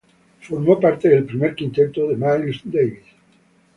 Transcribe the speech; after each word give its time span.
Formó 0.39 0.79
parte 0.79 1.09
del 1.09 1.25
primer 1.25 1.53
quinteto 1.53 2.07
de 2.07 2.15
Miles 2.15 2.61
Davis. 2.65 3.03